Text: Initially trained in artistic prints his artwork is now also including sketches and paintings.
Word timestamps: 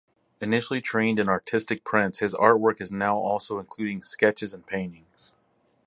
Initially 0.41 0.81
trained 0.81 1.19
in 1.19 1.29
artistic 1.29 1.83
prints 1.83 2.17
his 2.17 2.33
artwork 2.33 2.81
is 2.81 2.91
now 2.91 3.15
also 3.17 3.59
including 3.59 4.01
sketches 4.01 4.51
and 4.51 4.65
paintings. 4.65 5.35